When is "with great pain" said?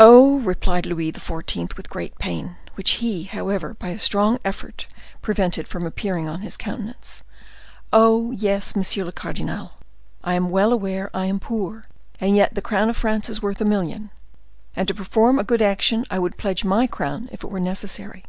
1.76-2.56